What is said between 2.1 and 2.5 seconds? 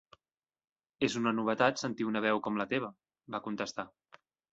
una veu